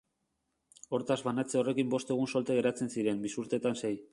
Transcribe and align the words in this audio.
Hortaz, 0.97 1.17
banatze 1.27 1.61
horrekin 1.61 1.91
bost 1.93 2.13
egun 2.17 2.33
solte 2.35 2.57
geratzen 2.61 2.91
ziren, 2.95 3.25
bisurteetan 3.27 3.79
sei. 3.83 3.97